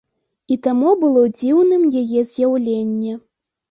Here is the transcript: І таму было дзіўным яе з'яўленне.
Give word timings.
І 0.55 0.57
таму 0.67 0.95
было 1.03 1.23
дзіўным 1.37 1.87
яе 2.03 2.27
з'яўленне. 2.35 3.19